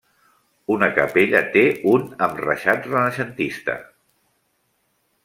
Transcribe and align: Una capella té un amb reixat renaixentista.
Una 0.75 0.87
capella 0.99 1.41
té 1.55 1.63
un 1.91 2.07
amb 2.29 2.41
reixat 2.45 2.87
renaixentista. 2.95 3.77